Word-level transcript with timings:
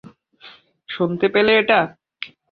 শুনতে 0.89 1.25
পেলে 1.29 1.51
এটা? 1.57 1.79